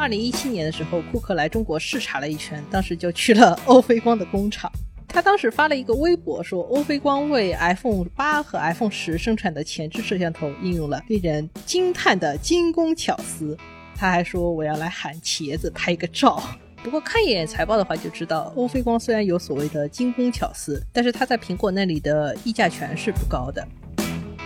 [0.00, 4.72] 二零一七年的时候，库克来中国视察了一圈，当时就去了欧菲光的工厂。
[5.06, 13.54] 他当时发了一个微博，说欧菲光为 iPhone 八和 iPhone 十生产的前置摄像头应用了令人惊叹的精工巧思。
[13.94, 16.42] 他还说我要来喊茄子拍个照。
[16.82, 23.68] 不过看一眼财报的话，就知道欧菲光虽然有所谓的精工巧思，但是它在苹果那里的议价权是不高的。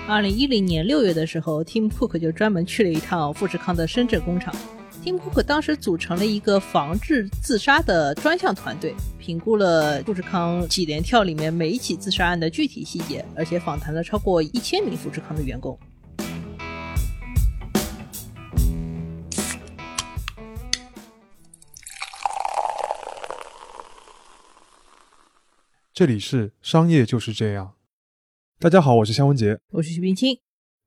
[0.09, 4.53] 二零一零年六月的时候，Tim Cook 就专门去了一趟富士康的深圳工厂。
[5.05, 15.79] Tim Cook 当时组成了一个防治自杀的专项团队，评估了富士康几连跳里面每一起自杀案的具体细节，而且访谈了超过一千名富士康的员工。
[25.93, 27.75] 这里是商业就是这样。
[28.59, 30.39] 大家好，我是肖文杰，我是徐冰清。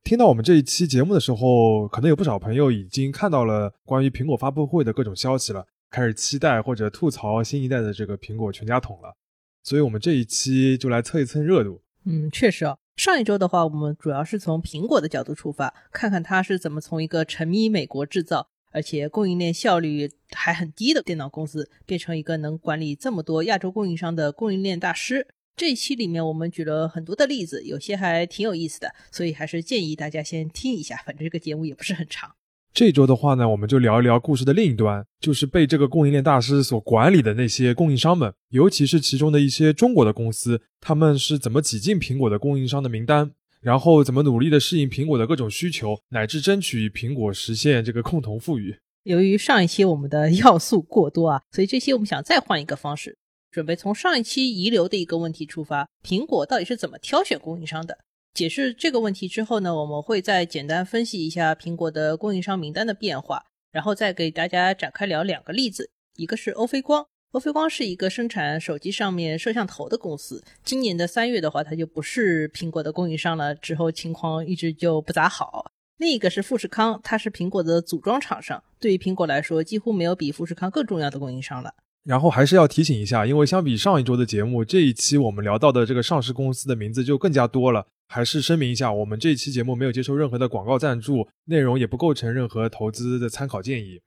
[0.04, 9.14] 听到我们这一期节目的时候，可能有不少朋友已经看到了关于苹果发布会的各种消息了，开始期待或者吐槽新一代的这个苹果全家桶了。
[9.62, 11.82] 所以，我们这一期就来蹭一蹭热度。
[12.06, 25.26] 嗯，确实啊，上一周的话，我们主要是从苹果的角度出发，看看它是怎么从一个沉迷美国制造，而且供应链效率还很低的电脑公司，变成一个能管理这么多亚洲供应商的供应链大师。
[25.58, 32.30] 这一期里面我们举了很多的例子，有些还挺有意思的，所以还是建议大家先听一下，反正这个节目也不是很长。
[32.72, 48.76] 这周的话呢，我们就聊一聊故事的另一端，就是被这个供应链大师所管理的那些供应商们，尤其是其中的一些中国的公司，他们是怎么挤进苹果的供应商的名单，然后怎么努力的适应苹果的各种需求，乃至争取与苹果实现这个共同富裕。
[49.02, 53.18] 由于上一期我们的要素过多啊，所以这期我们想再换一个方式。
[53.58, 57.98] 准备从上一期遗留的一个问题出发，苹果到底是怎么挑选供应商的？
[58.32, 65.90] 解释这个问题之后呢，我们会再简单分析一下苹果的供应商名单的变化，然后再给大家展开聊两个例子。
[66.14, 70.44] 一个是欧菲光，欧菲光是一个生产手机上面摄像头的公司。
[70.62, 75.72] 今年的三月的话，它就不是苹果的供应商了，之后情况一直就不咋好。
[75.96, 81.74] 另一个是富士康，它是苹果的组装厂商，对于苹果来说，几乎没有比富士康更重要的供应商了。
[82.08, 87.86] 然后还是要提醒一下，因为相比上一周的节目，这一期我们聊到的这个上市公司的名字就更加多了。
[88.08, 94.00] 还是声明一下，我们这一期节目没有接受任何的广告赞助，内容也不构成任何投资的参考建议。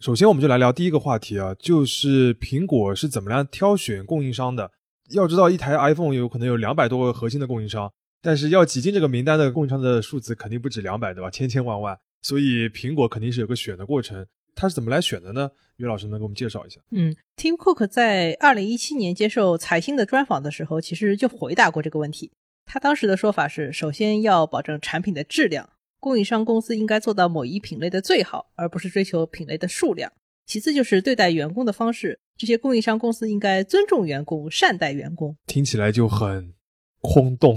[0.00, 4.72] 首先，我们就来聊第一个话题啊，就是苹果是怎么样挑选供应商的。
[5.12, 11.30] 要知道，一台 iPhone 有可能有两百多个核心的供应商，但是要挤进这个名单的供应商的数字肯定不止两百，对吧？
[11.30, 14.26] 千千万万，所以苹果肯定是有个选的过程。
[14.60, 15.50] 他是怎么来选的呢？
[15.78, 16.78] 于老师能给我们介绍一下？
[16.90, 22.30] 嗯，Tim Cook 在二零一七年接受财新的专访的时候，其实就回答过这个问题。
[22.66, 30.12] 他当时的说法是：首先要保证产品的质量，供应商公司应该做到某一品类的最好，而不是追求品类的数量。
[30.44, 35.34] 其次就是对待员工的方式，这些供应商公司应该尊重员工，善待员工。
[35.46, 36.52] 听起来就很。
[37.00, 37.56] 空洞，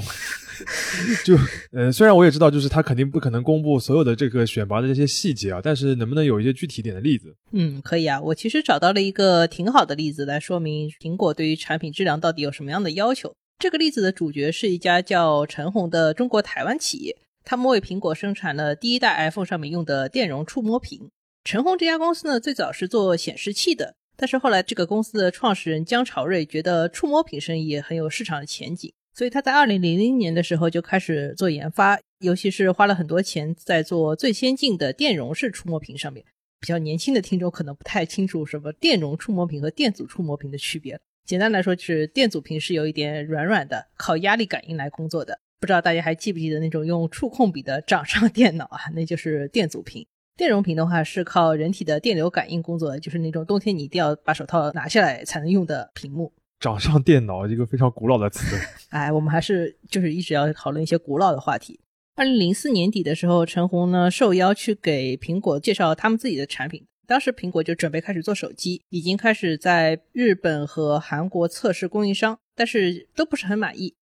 [1.25, 1.37] 就
[1.71, 7.35] 呃，虽然我也知道，就是他肯定不可能公布所有的这个选拔的这些细节啊，但是能不能有一些具体点的例子？
[7.51, 13.33] 嗯，可以啊，我其实找到了一个挺好的例子来说明苹果对于产品质量到底有什么样的要求。
[13.59, 21.09] 这个例子的主角是一家叫陈红的中国台湾企业，他们为苹果生产了第一代 iPhone 上面用的电容触摸屏。
[21.43, 28.93] 陈红这家公司呢，最早是做显示器的，但是后来这个公司的创始人姜朝瑞觉得触摸屏生意很有市场的前景。
[29.13, 36.25] 所以他在二零零零年的时候就开始做研发，尤其是花了很多钱在做最先进的电容式触摸屏上面。
[36.59, 40.99] 比较年轻的听众可能不太清楚什么电容触摸屏和电阻触摸屏的区别。
[41.25, 45.39] 简单来说，就是电阻屏是有一点软软的，靠压力感应来工作的。
[45.59, 48.79] 不知道大家还记不记得那种用触控笔的掌上电脑啊？
[48.95, 50.05] 那就是电阻屏。
[50.35, 56.33] 电容屏的话是靠人体的电流感应工作的，就是那种冬天你一定要把手套拿下来才能用的屏幕。
[56.63, 58.55] 掌上电脑一个非常古老的词，
[58.87, 61.77] 哎，我们还是就是一直要讨论一些古老的话题。
[62.15, 66.85] 二零零四年底的时候，陈红呢受邀去给苹果介绍他们自己的产品。
[67.05, 73.95] 当时苹果就准备开始做手机，已经开始在日本和韩国测试供应商，但是都不是很满意。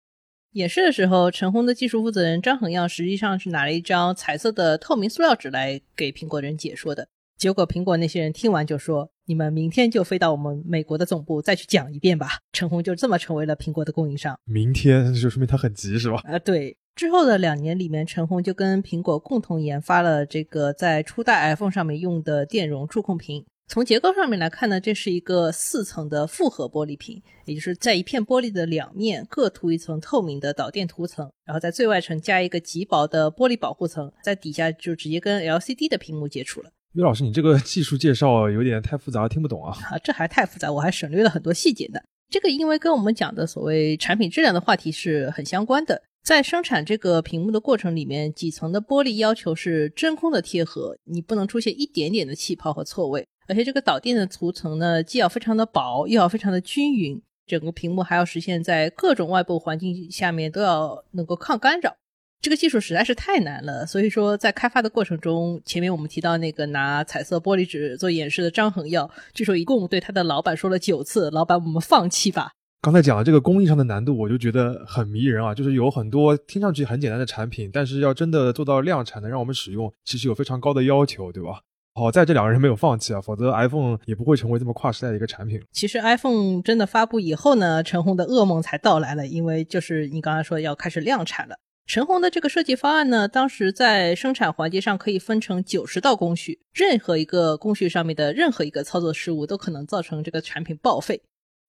[0.51, 7.07] 演示的时候，陈红的技术负责人张恒耀实际上是拿了一张彩色的透明塑料纸来给苹果人解说的。
[7.35, 14.37] 结果苹果那些人听完就说：“你们明天就飞到我们美国的总部再去讲一遍吧。”陈红就这么成为了苹果的供应商。
[14.43, 16.19] 明天就说明他很急是吧？
[16.25, 16.75] 啊，对。
[16.97, 23.45] 之后的两年里面，陈红就跟苹果共同研发了这个在初代 iPhone 上面用的电容触控屏。
[23.69, 36.69] 从结构上面来看呢，这是一个四层的复合玻璃屏，也就是在一片玻璃的两面各涂一层透明的导电涂层，然后在最外层加一个极薄的玻璃保护层，在底下就直接跟 LCD 的屏幕接触了。
[36.93, 39.71] 岳老师，你这个 技术介绍有点太复杂，听不懂啊。
[39.89, 41.99] 啊，这还太复杂，我还省略了很多细节呢。
[42.29, 46.01] 这个因为跟我们讲的所谓产品质量的话题是很相关的。
[46.23, 53.25] 在生产这个屏幕的过程里面，几层的玻璃要求是真空的贴合，你不能出现一点点的气泡和错位。
[53.47, 61.95] 而且这个导电的涂层呢，既要非常的薄，又要非常的均匀，整个屏幕还要实现在各种外部环境下面都要能够抗干扰。
[62.41, 75.53] 这个技术实在是太难了，所以说在开发的过程中，前面我们提到那个拿彩色玻璃纸做演示的张恒耀，据说一共对他的老板说了九次：“老板，我们放弃吧。”刚才讲了这个工艺上的难度，我就觉得很迷人啊！
[75.53, 81.61] 就是有很多听上去很简单的产品，但是要真的做到量产的让我们使用，其实有非常高的要求，对吧？
[81.93, 85.61] 好在这两个人没有放弃啊，否则 iPhone 也不会成为这么跨时代的一个产品。
[85.71, 91.57] 其实 iPhone 真的发布以后呢，陈红的噩梦才到来了，因为就是你刚才说要开始量产了。
[91.93, 101.21] 陈红的这个设计方案呢，当时在生产环节上可以分成九十道工序，任何一个工序上面的任何一个操作失误都可能造成这个产品报废。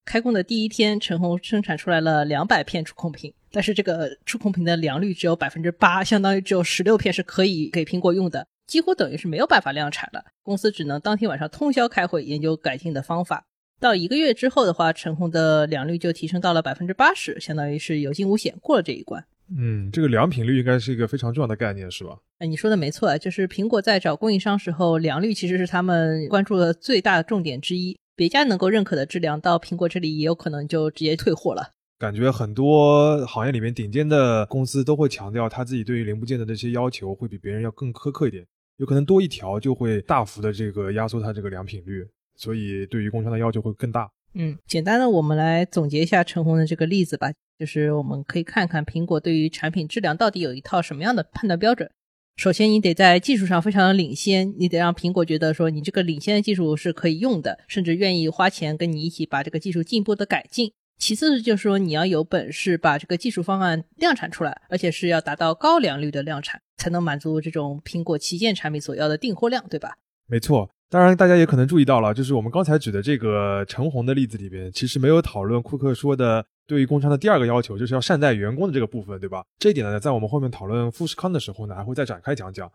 [0.05, 10.27] 开工的第一天，陈红生产出来了两百片触控屏，但是这个触控屏的良率只有百分之八，相当于只有十六片是可以给苹果用的，几乎等于是没有办法量产了。
[10.45, 13.45] 公司只能当天晚上通宵开会研究改进的方法。
[13.81, 19.27] 到一个月之后的话，陈红的良率就提升到了百分之八十，相当于是有惊无险过了这一关。
[19.57, 22.17] 嗯，这个良品率应该是一个非常重要的概念，是吧？
[22.39, 27.97] 哎，你说的没错啊，就是苹果在找供应商时候，良率其实是他们关注的最大的重点之一。
[28.15, 31.71] 别家能够认可的质量，到苹果这里也有可能就直接退货了。
[31.99, 38.45] 感觉很多行业里面顶尖的公司都会强调，他自己对于零部件的这些要求会比别人要更苛刻一点，
[38.79, 42.07] 有可能多一条就会大幅的这个压缩它这个良品率，
[42.37, 44.11] 所以对于供应商的要求会更大。
[44.35, 47.31] 嗯，简单的我们来总结一下陈红的这个例子吧。
[47.63, 51.89] 就是我们可以看看苹果对于产品质量到底有一套什么样的判断标准。
[52.35, 60.73] 首先，你得在技术上非常的领先，你得让苹果觉得说你这个领先的技术是可以用的，甚至愿意花钱跟你一起把这个技术进一步的改进。
[60.99, 69.95] 其次，就是说你要有本事把这个技术方案量产出来，而且是要达到高良率的量产，才能满足这种苹果旗舰产品所要的订货量，对吧？
[70.27, 70.69] 没错。
[70.91, 79.45] 当然，大家也可能注意到了，就是我们刚才举的这个陈红的例子里边，其实没有讨论库克说的对于工商的第二个要求，就是要善待员工的这个部分，对吧？
[79.59, 82.71] 这一点呢，在我们后面讨论富士康的时候呢，还会再展开讲讲。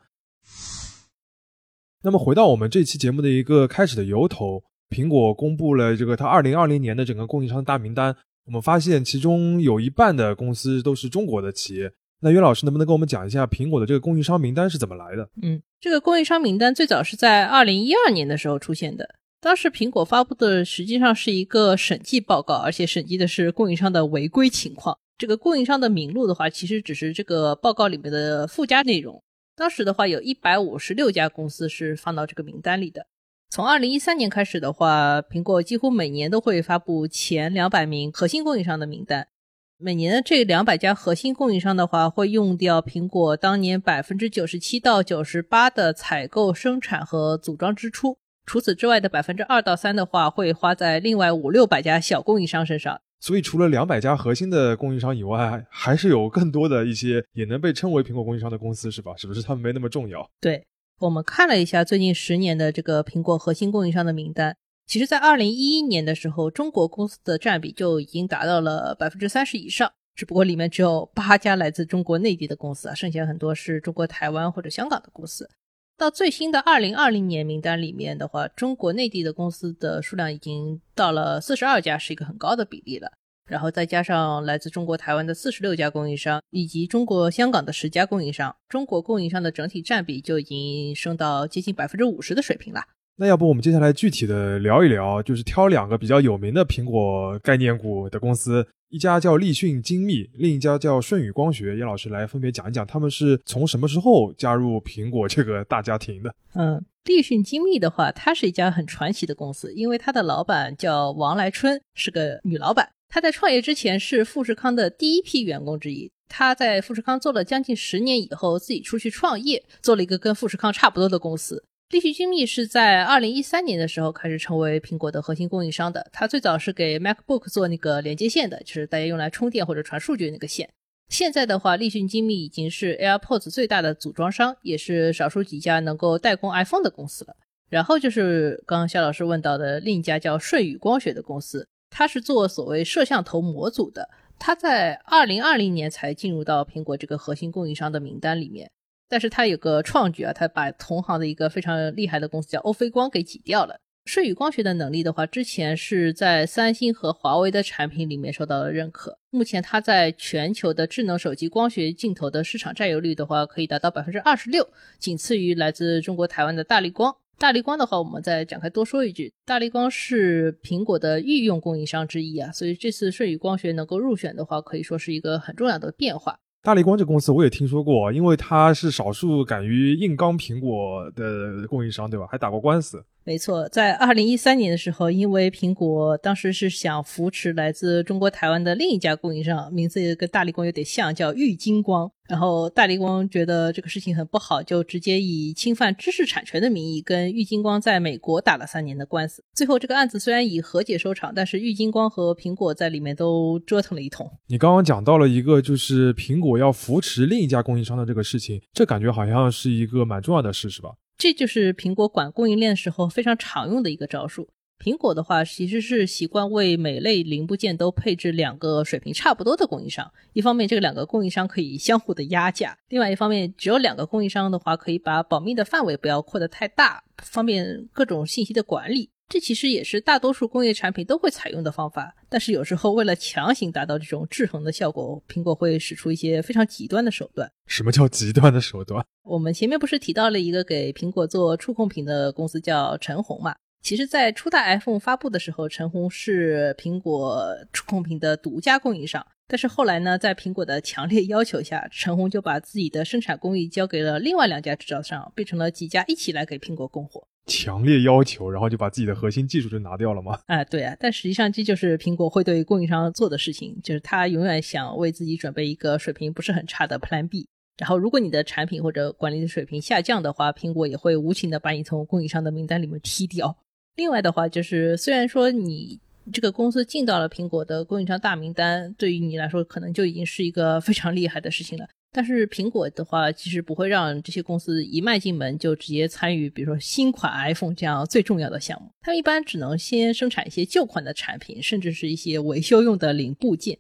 [2.04, 11.92] 那么回到我们这期节目的一个开始的由头，苹果公布了这个它二零二零年的整个供应商大名单，我们发现其中有一半的公司都是中国的企业。
[12.20, 15.30] 那岳老师能不能跟我们讲一下苹果的这个供应商名单是怎么来的？
[15.42, 19.16] 嗯，这个供应商名单最早是在二零一二年的时候出现的。
[19.48, 25.00] 当时苹果发布的实际上是一个审计报告，而且审计的是供应商的违规情况。
[25.18, 29.24] 这个供应商的名录的话，其实只是这个报告里面的附加内容。
[29.56, 33.08] 当时的话，有一百五十六家公司是放到这个名单里的。
[33.50, 39.30] 从二零一三年开始的话，苹果几乎每年都会发布前两百名核心供应商的名单。
[39.78, 48.18] 每年的这两百家核心供应商的话，会用掉苹果当年百分之九十七到九十八的采购、生产和组装支出。
[48.48, 53.02] 除此之外的百分之二到三的话，会花在另外五六百家小供应商身上。
[53.20, 59.12] 所以，除了两百家核心的供应商以外，还是有更多的一些也能被称为苹果供应商的公司，是吧？
[59.18, 60.26] 是不是他们没那么重要？
[60.40, 60.66] 对
[61.00, 64.56] 我们看了一下最近十年的这个苹果核心供应商的名单。
[64.86, 69.92] 其实，在二零一一年的时候，中国公司的占比就已经达到了百分之三十以上。
[70.16, 75.50] 只不过里面只有八家来自中国内地的公司啊，剩下很多是中国台湾或者香港的公司。
[75.98, 83.12] 到最新的二零二零年名单里面的话，中国内地的公司的数量已经到了四十二家，是一个很高的比例了。
[83.50, 92.82] 然后再加上来自中国台湾的四十六家供应商，以及中国香港的十家供应商，中国供应商的整体占比就已经升到接近百分之五十的水平了。
[93.20, 101.76] 那要不我们接下来具体的聊一聊，就是挑两个比较有名的苹果概念股的公司，一家叫立讯精密，另一家叫舜宇光学。
[101.76, 106.32] 叶老师来分别讲一讲，他们是从什么时候加入苹果这个大家庭的？
[106.54, 112.88] 嗯，立讯精密的话，它是一家很传奇的公司，因为它的老板叫王来春，是个女老板。
[113.10, 116.12] 她在创业之前是富士康的第一批员工之一。
[116.30, 121.64] 她在富士康做了将近十年以后，自己出去创业，做了一个跟富士康差不多的公司。
[121.90, 126.06] 立讯精密是在二零一三年的时候开始成为苹果的核心供应商的。
[126.12, 130.70] 它最早是给 MacBook 做那个连接线的，就是大家用来充电或者传数据那个线。
[131.08, 137.34] 现在的话，立讯精密已经是 AirPods 最大的组装商，也是少数几家能够代工 iPhone 的公司了。
[137.70, 144.10] 然后就是刚刚肖老师问到的另一家叫舜宇光学的公司，它是做所谓摄像头模组的。
[144.38, 148.70] 它在二零二零年才进入到苹果这个核心供应商的名单里面。
[149.10, 153.80] 但是它有个创举啊，它把同行的一个非常厉害的公司叫欧菲光给挤掉了。
[154.06, 159.20] 舜宇光学的能力的话，之前是在三星和华为的产品里面受到了认可。
[159.30, 167.14] 目前它在全球的智能手机光学镜头的市场占有率的话，可以达到百分之二十六，仅次于来自中国台湾的大力光。
[167.38, 176.40] 大力光的话，我们再展开多说一句，大力光是苹果的御用供应商之一啊，所以这次舜宇光学能够入选的话，可以说是一个很重要的变化。
[176.62, 182.28] 大力光这公司我也听说过，因为它是少数敢于硬刚苹果的供应商，对吧？
[182.30, 183.06] 还打过官司。
[183.28, 192.10] 没错，在二零一三年的时候，因为苹果当时是想扶持来自中国台湾的另一家供应商，名字也跟大力光有点像，叫玉金光。
[192.30, 199.44] 然后大力光觉得这个事情很不好，就直接以侵犯知识产权的名义跟玉金光在美国打了三年的官司。
[199.54, 204.26] 最后这个案子虽然以和解收场，但是玉金光和苹果在里面都折腾了一通。
[204.48, 210.92] 你刚刚讲到了一个就是苹果要扶持另一家供应商的这个事情，这感觉好像是一个蛮重要的事，是吧？
[211.18, 214.50] 这就是苹果管供应链时候非常常用的一个招数。
[214.80, 220.14] 苹果的话，其实是习惯为每类零部件都配置两个水平差不多的供应商。
[220.34, 229.10] 一方面，这个两个供应商可以相互的压价；另外一方面，只有两个供应商的话，可以把保密的范围不要扩得太大，方便各种信息的管理。
[229.30, 237.52] 这其实也是大多数工业产品都会采用的方法，但是有时候为了强行达到这种制衡的效果，苹果会使出一些非常极端的手段。
[237.66, 239.06] 什么叫极端的手段？
[239.24, 243.54] 我们前面不是提到了一个给苹果做触控屏的公司叫陈红嘛？
[243.84, 249.26] 其实，在初代 iPhone 发布的时候，陈红是苹果触控屏的独家供应商。
[249.48, 257.28] 但是后来呢，在苹果的强烈要求下，陈红就把自己的生产工艺交给了另外两家制造商，变成了几家一起来给苹果供货。
[257.48, 260.38] 强烈要求，然后就把自己的核心技术就拿掉了吗？
[260.48, 260.96] 啊，对啊。
[261.00, 267.48] 但实际上这就是苹果会对供应商做的事情，就是他永远想为自己准备一个水平不是很差的 Plan B。
[267.78, 273.58] 然后如果你的产品或者管理的水平下降的话，苹果也会无情的把你从供应商的名单里面踢掉。
[273.96, 276.00] 另外的话，就是虽然说你。
[276.34, 281.88] 这个公司进到了苹果的供应商大名单，对于你来说可能就已经是一个非常厉害的事情了。
[282.12, 288.90] 但是苹果的话，其实不会让这些公司一迈进门就直接参与，比如说新款 iPhone 这样最重要的项目。
[289.02, 293.78] 他们一般只能先生产一些旧款的产品，甚至是一些维修用的零部件。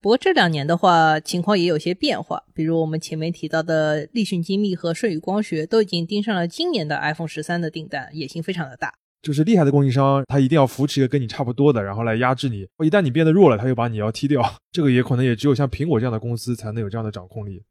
[0.00, 8.94] 不过这两年的话，情况也有些变化，比如我们前面提到的立讯精密和舜宇光学都已经盯上了今年的 iPhone 十三的订单，野心非常的大。
[9.22, 12.66] 就是厉害的供应商，他一定要扶持一个跟你差不多的，然后来压制你。
[12.84, 14.42] 一旦你变得弱了，他又把你要踢掉。
[14.72, 17.62] 这个也可能也只有像苹果这样的公司才能有这样的掌控力。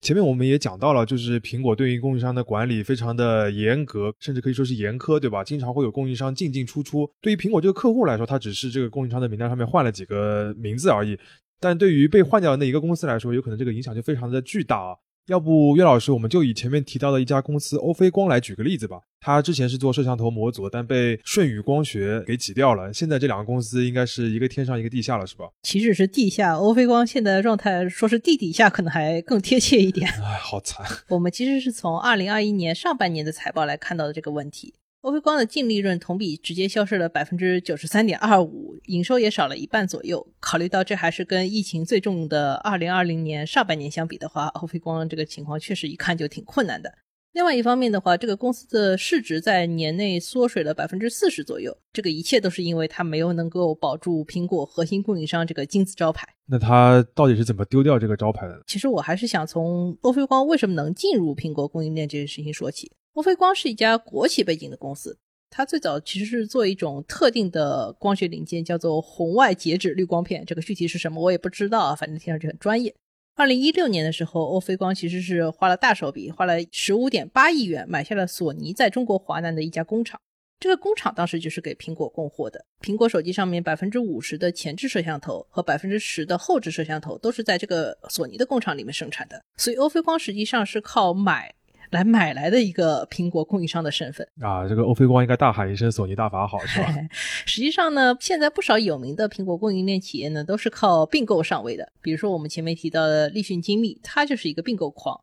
[0.00, 5.42] 前面我们也讲到了，就是苹果对于供应商的管理非常的严格，甚至可以说是严苛，对吧？
[5.42, 7.10] 经常会有供应商进进出出。
[7.22, 11.18] 对于苹果这个客户来说，他只是这个供应商的名单上面换了几个名字而已。
[11.58, 14.94] 但对于被换掉的那一个公司来说，有可能这个影响就非常的巨大啊。
[15.26, 19.00] 要不，岳老师，我们就以前面提到的一家公司欧菲光来举个例子吧。
[19.20, 22.92] 他之前是做摄像头模组，但被舜宇光学给挤掉了。
[22.92, 25.46] 现在这两个公司应该是一个天上一个地下了，是吧？
[25.62, 26.56] 岂止是地下。
[26.56, 30.10] 欧菲光现在的状态，说是地底下，可能还更贴切一点。
[30.22, 30.84] 哎，好惨。
[31.08, 34.74] 我们其实是从二零二一年上半年的财报来看到的这个问题。
[35.04, 40.26] 欧菲光的净利润同比直接消失了百分之九十三点二五，营收也少了一半左右。
[40.40, 46.90] 考虑到这还是跟疫情最重的二零二零年上半年相比的话，欧菲光这个情况确实一看就挺困难的。
[47.34, 56.26] 另外一方面的话，这个公司的市值在年内缩水了百分之四十左右，这个一切都是因为它没有能够保住苹果核心供应商这个金字招牌。
[56.46, 58.62] 那它到底是怎么丢掉这个招牌的？
[58.66, 62.90] 其实我还是想从欧菲光为什么能进入苹果供应链这件事情说起。
[63.14, 65.16] 欧菲光是一家国企背景的公司，
[65.48, 70.44] 它最早其实是做一种特定的光学零件，叫做红外截止滤光片。
[70.44, 72.92] 这个具体是什么我也不知道啊，反正听上去很专业。
[73.36, 80.20] 二零一六年的时候，欧菲光其实是花了大手笔，花了十五点八亿元买下了索尼在中国华南的一家工厂。
[80.58, 82.64] 这个工厂当时就是给苹果供货的。
[82.80, 89.40] 苹果手机上面百分之五十的前置摄像头和百分之十的后置摄像头都是在这个索尼的工厂里面生产的。
[89.56, 91.54] 所以欧菲光实际上是靠买。
[91.90, 96.88] 来买来的一个苹果供应商的身份啊，这个欧菲光应该大喊一声“索尼大法好”是吧？
[97.46, 101.92] 实际上呢，现在不少有名的苹果供应链企业呢，都是靠并购上位的。
[102.00, 105.20] 比如说我们前面提到的立讯精密，它就是一个并购狂。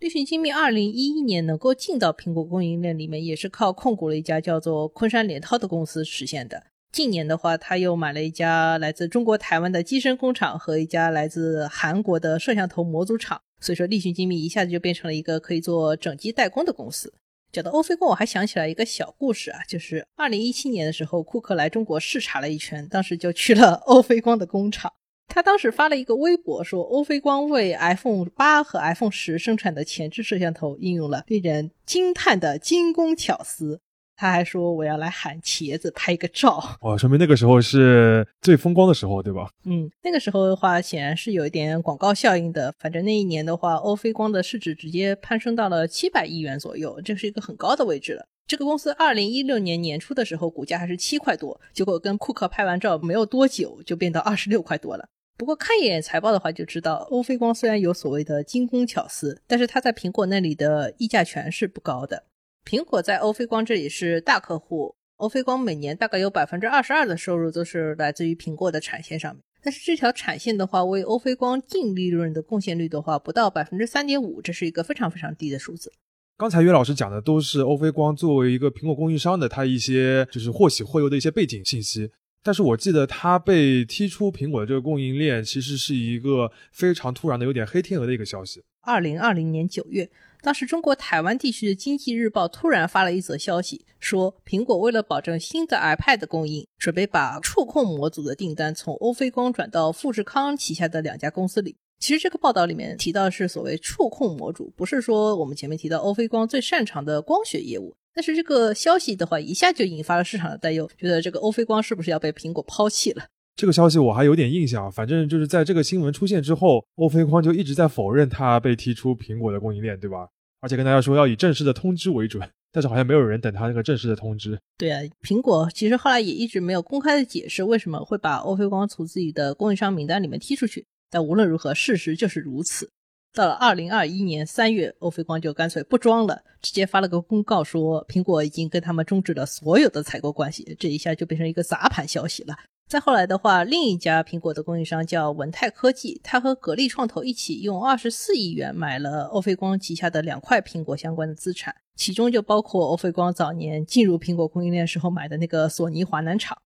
[0.00, 6.64] 立讯精密二零一一年能够进到苹果供应链里面，也是靠控股了一家叫做昆山联滔的公司实现的。
[6.92, 13.40] 近年的话，他又买了一家来自中国台湾的机身工厂和一家来自韩国的摄像头模组厂。
[13.64, 17.14] 所以说，立讯精密一下子就变成了一个可以做整机代工的公司。
[17.50, 24.92] 讲到欧菲光，我还想起来一个小故事啊，就是二零一七年的时候，库克来中国视察了一圈，当时就去了 欧菲光的工厂。
[25.28, 33.80] 他当时发了一个微博说，欧菲光为 iPhone 八和 iPhone 十生产的前置摄像头应用了令人惊叹的精工巧思。
[34.16, 36.62] 他还说我要来喊茄子拍个照。
[36.80, 39.48] 哦，说明那个时候是最风光的时候，对吧？
[39.64, 42.72] 嗯，那个时候的话，显然是有一点广告效应的。
[42.78, 48.26] 反正那一年的话，欧菲光的市值直接攀升到了七百亿元左右，这是一个很高的位置了。
[48.46, 55.08] 这个公司二零一六年年初的时候，股价还是七块多，结果跟库克拍完照没有多久，就变到二十六块多了。
[55.36, 62.22] 不过看一眼财报的话，就知道欧菲光虽然有所谓的精工巧思，但是它在苹果那里的溢价权是不高的。
[62.64, 69.42] 苹果在欧菲光这里是大客户，欧菲光每年大概有百分之二十二的收入都是来自于苹果的产线上面。
[69.62, 75.92] 但是这条产线的话，为欧菲光净利润的贡献率的话，不到百分之三点五，这是一个非常非常低的数字。
[76.38, 82.10] 刚才岳老师讲的都是欧菲光作为一个苹果供应商的它一些就是或喜或忧的一些背景信息。
[82.42, 88.62] 但是我记得他被踢出苹果的这个供应链，其实是一个非常突然的、有点黑天鹅的一个消息。
[88.82, 90.10] 二零二零年九月，
[90.44, 101.74] 当时中国台湾地区的经济日报突然发了一则消息，说苹果为了保证新的 iPad 的供应，准备把触控模组的订单从欧菲光转到富士康旗下的两家公司里。
[101.98, 107.96] 其实这个报道里面提到的是所谓触控模组，不是说我们前面提到欧菲光最擅长的光学业务。
[108.12, 113.24] 但是这个消息的话，一下就引发了市场的担忧，觉得这个欧菲光是不是要被苹果抛弃了？
[113.56, 120.28] 这个消息我还有点印象，反正就是在这个新闻出现之后，欧菲光就一直在否认他被踢出苹果的供应链，对吧？
[120.60, 124.58] 而且跟大家说要以正式的通知为准，但是好像没有人等他那个正式的通知。
[124.76, 130.84] 对啊，苹果其实后来也一直没有公开的解释为什么会把欧菲光从自己的供应商名单里面踢出去。
[131.10, 132.90] 但无论如何，事实就是如此。
[133.32, 140.76] 到了二零二一年三月，欧菲光就干脆不装了，直接发了个公告说，苹果已经跟他们终止了所有的采购关系。
[140.78, 142.56] 这一下就变成一个砸盘消息了。
[142.94, 156.56] 再后来的话，另一家苹果的供应商叫文泰科技，他和格力创投一起用二十四亿元买了欧菲光旗下的两块苹果相关的资产，其中就包括欧菲光早年进入苹果供应链时候买的那个索尼华南厂。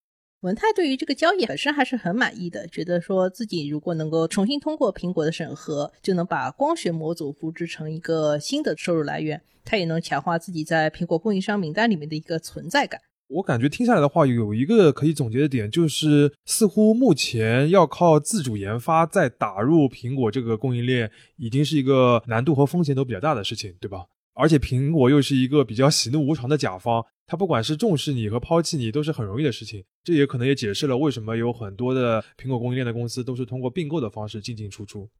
[0.40, 13.00] 文泰对于这个交易本身还是很满意的，觉得说自己如果能够重新通过苹果的审核，就能把光学模组复制成一个新的收入来源，它也能强化自己在苹果供应商名单里面的一个存在感。
[13.28, 24.06] 我感觉听下来的话，有一个可以总结的点，就是似乎目前要靠自主研发再打入苹果这个供应链，已经是一个难度和风险都比较大的事情，对吧？
[24.32, 27.04] 而且苹果又是一个比较喜怒无常的甲方。
[27.26, 29.84] 他不管是重视你和抛弃你，都是很容易的事情。
[30.02, 35.10] 这也可能也解释了为什么有很多的苹果供应链的公司都是通过并购的方式进进出出。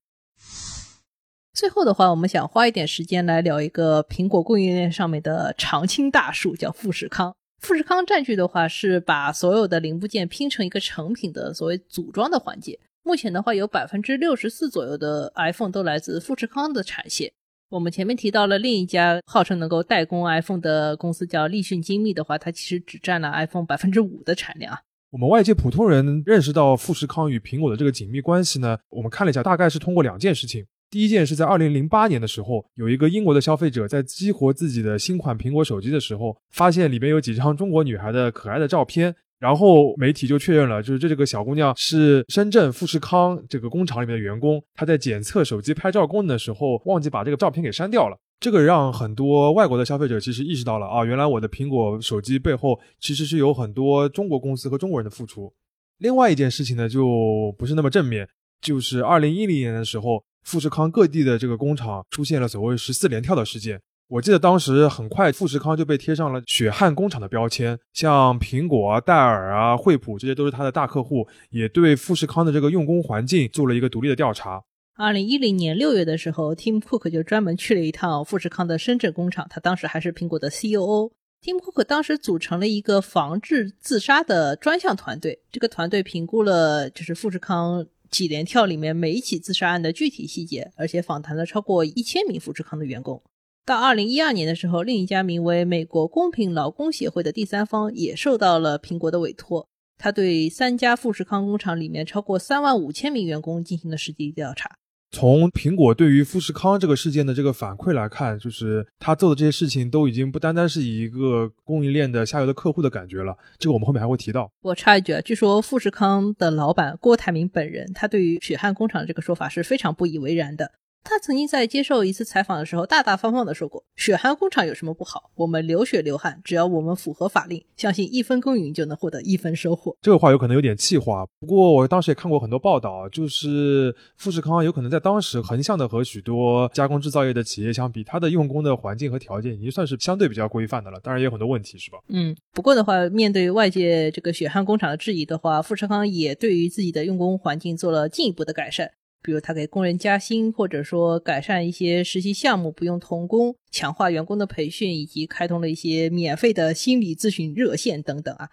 [1.53, 7.35] 最后的话，我们想花一点时间来聊一个苹果供应链上面的常青大树，叫富士康。
[7.61, 12.79] 富士康占据的话是把所有的零部件拼成一个成品的所谓组装的环节。
[13.03, 17.33] 目前的话，有百分之六十四左右的 iPhone 都来自富士康的产线。
[17.71, 24.79] 我们前面提到了另一家号称能够代工 iPhone 的公司叫立讯精密的话，它其实只占了 iPhone 百分之五的产量。
[25.11, 30.65] 我们外界普通人认识到富士康与苹果的这个紧密关系呢，我们看了一下，大概是通过两件事情。
[30.91, 39.15] 第一件是在二零零八年的时候，有一个英国的消费者在激活自己的新款苹果手机的时候，发现里面有几张中国女孩的可爱的照片。
[39.39, 48.19] 然后媒体就确认了，就是这这个小姑娘是深圳富士康这个工厂里面的员工，她在检测手机拍照功能的时候忘记把这个照片给删掉了。
[48.41, 55.53] 这个让很多外国的消费者其实意识到了啊，原来我的苹果手机背后其实是有很多中国公司和中国人的付出。
[55.99, 58.29] 另外一件事情呢，就不是那么正面，
[58.61, 63.79] 就是二零一零年的时候，富士康各地的这个工厂出现了所谓十四连跳的事件。
[64.09, 74.63] 我记得当时很快，富士康就被贴上了血汗工厂的标签，像苹果、戴尔啊、惠普，这些都是他的大客户，也对富士康的这个用工环境做了一个独立的调查。
[74.97, 81.11] 二零一零年六月的时候，Tim Cook 就专门去了一趟富士康的深圳工厂，他当时还是苹果的 COO。
[81.45, 93.23] Tim Cook 当时组成了一个防治自杀的专项团队，这个团队评估了就是富士康几连跳里面每一起自杀案的具体细节，而且访谈了超过一千名富士康的员工。
[93.65, 99.69] 到二零一二年的时候，另一家名为美国公平劳工协会的第三方也受到了苹果的委托，
[99.99, 104.79] 他对三家富士康工厂里面超过三万五千名员工进行了实地调查。
[105.11, 113.37] 从苹果对于富士康这个事件的这个反馈来看，就是他做的这些事情都已经不单单是以一个供应链的下游的客户的感觉了。
[113.59, 114.51] 这个我们后面还会提到。
[114.61, 120.73] 我插一句啊，据说富士康的老板郭台铭本人，他对于血汗工厂这个说法是非常不以为然的。
[121.05, 125.31] 他曾经在接受一次采访的时候，大大方方的说过：“血汗工厂有什么不好？
[125.37, 141.01] 我们流血流汗，只要我们符合法令，相信一分耕耘就能获得一分收获。”这个话有可能有点气话，不过我当时也看过很多报道，就是富士康有可能在当时横向的和许多加工制造业的企业相比，它的用工的环境和条件已经算是相对比较规范的了。
[141.01, 141.99] 当然也有很多问题，是吧？
[142.09, 148.91] 嗯，不过的话，面对外界这个血汗工厂的质疑的话，富士康也对于自己的用工环境做了进一步的改善。
[149.23, 158.49] 比如他给工人加薪，或者说改善一些实习项目不用童工，强化员工的培训，以及开通了一些免费的心理咨询热线等等啊。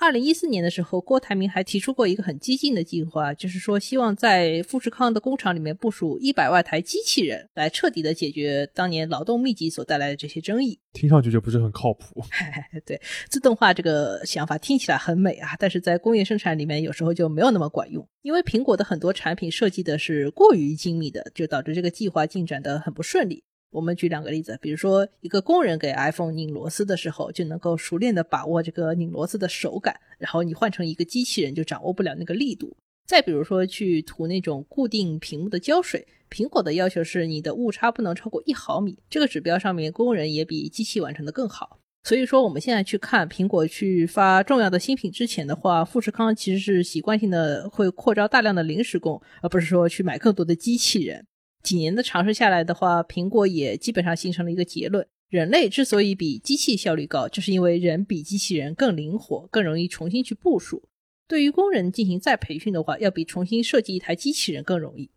[0.00, 10.80] 二零一四年的时候，郭台铭还提出过一个很激进的计划，就是说希望在富士康的工厂里面部署一百万台机器人，来彻底的解决当年劳动密集所带来的这些争议。
[10.94, 12.24] 听上去就不是很靠谱。
[12.86, 23.44] 对，自动化这个想法听起来很美啊，但是在工业生产里面有时候就没有那么管用，因为苹果的很多产品设计的是过于精密的，就导致这个计划进展的很不顺利。
[23.70, 32.76] 我们举两个例子，比如说一个工人给 iPhone 拧螺丝的时候，就能够熟练的把握这个拧螺丝的手感，然后你换成一个机器人就掌握不了那个力度。
[33.06, 41.78] 再比如说去涂那种固定屏幕的胶水，苹果的要求是你的误差不能超过一毫米，这个指标上面工人也比机器完成的更好。
[42.02, 51.26] 所以说我们现在去看苹果去发重要的新品之前的话，富士康其实是习惯性的会扩招大量的临时工，而不是说去买更多的机器人。
[51.62, 60.88] 几年的尝试下来的话，苹果也基本上形成了一个结论：人类之所以比机器效率高，就是因为人比机器人更灵活，更容易重新去部署。
[61.28, 65.10] 对于工人进行再培训的话，要比重新设计一台机器人更容易。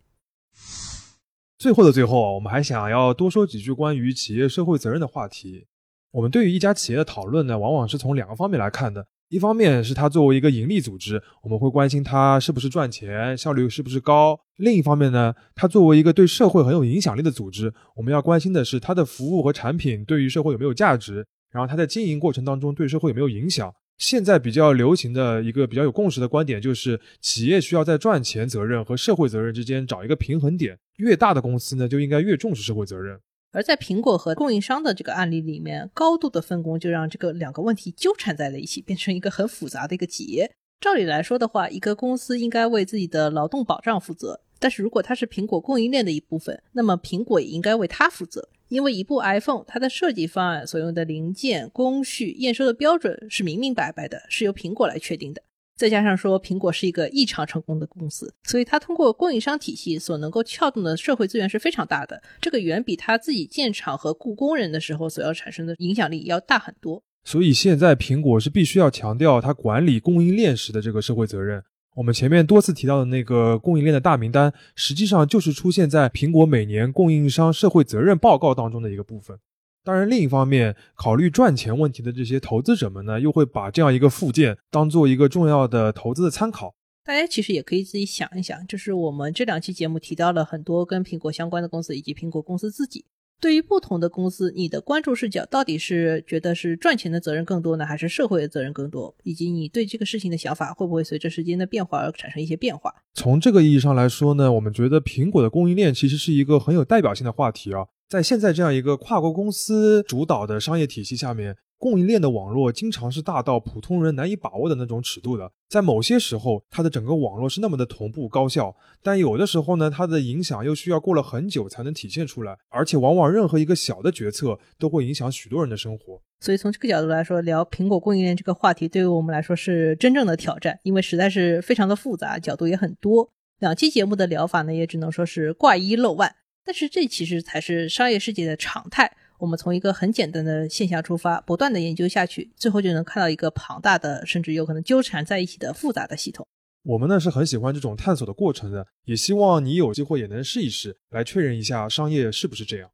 [1.58, 5.66] 最后的最后啊，我们还想要多说几句关于企业社会责任的话题。
[6.12, 9.04] 我们对于一家企业的讨论呢，往往是从两个方面来看的。
[9.28, 23.74] 一方面是它作为一个盈利组织，我们会关心它是不是赚钱，效率是不是高；另一方面呢，它作为一个对社会很有影响力的组织，我们要关心的是它的服务和产品对于社会有没有价值，然后它在经营过程当中对社会有没有影响。
[23.96, 33.18] 现在比较流行的一个比较有共识的观点就是，企业需要在赚钱责任和社会责任之间找一个平衡点，越大的公司呢就应该越重视社会责任。
[33.54, 40.50] 而在苹果和供应商的这个案例里面，高度的分工就让这个两个问题纠缠在了一起，变成一个很复杂的一个结。
[40.80, 55.40] 照理来说的话，一个公司应该为自己的劳动保障负责，但是如果它是苹果供应链的一部分，那么苹果也应该为它负责，因为一部 iPhone 它的设计方案所用的零件、工序、验收的标准是明明白白的，是由苹果来确定的。
[55.76, 62.22] 再加上说，苹果是一个异常成功的公司，所以它通过供应商体系所能够撬动的社会资源是非常大的。
[62.40, 67.02] 这个远比它自己建厂和雇工人的时候所要产生的影响力要大很多。
[67.24, 71.62] 所以现在苹果是必须要强调它管理供应链时的这个社会责任。
[71.96, 79.38] 我们前面多次提到的那个供应链的大名单，实际上就是出现在苹果每年供应商社会责任报告当中的一个部分。
[79.84, 86.74] 当然，另一方面，考虑赚钱问题的这些投资者们呢，又会把这样一个附件当做一个重要的投资的参考。
[87.04, 93.04] 大家其实也可以自己想一想，就是我们这两期节目提到了很多跟苹果相关的公司，以及苹果公司自己。
[93.42, 99.14] 对于不同的公司，你的关注视角到底是觉得是赚钱的责任更多呢，还是社会的责任更多？
[99.22, 102.90] 以及你对这个事情的想法会不会随着时间的变化而产生一些变化？
[103.12, 107.84] 从这个意义上来说呢，我们觉得苹果的供应链其实是一个很有代表性的话题啊。
[108.08, 115.50] 在现在这样一个跨国公司主导的商业体系下面，供应链的网络经常是大到普通人难以把握的那种尺度的。
[115.68, 126.20] 在某些时候，它的整个网络是那么的同步高效，但有的时候呢，它的影响又需要过了很久才能体现出来，而且往往任何一个小的决策都会影响许多人的生活。
[126.40, 133.30] 所以从这个角度来说，聊苹果供应链这个话题，对于我们来说是真正的挑战，因为实在是非常的复杂，角度也很多。
[133.58, 136.34] 两期节目的聊法呢，也只能说是挂一漏万。
[136.66, 139.14] 但是这其实才是商业世界的常态。
[139.38, 146.46] 我们从一个很简单的现象出发，不断的研究下去，最后就能看到一个庞大的，甚至有可能纠缠在一起的复杂的系统。
[146.84, 152.88] 我们呢是很喜欢这种探索的过程的，也希望你有机会也能试一试，来确认一下商业是不是这样。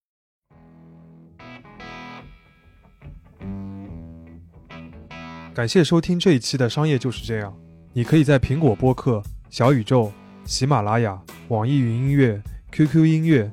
[5.54, 7.56] 感谢收听这一期的商业就是这样。
[7.92, 10.12] 你可以在苹果播客、小宇宙、
[10.44, 13.52] 喜马拉雅、网易云音乐、QQ 音乐。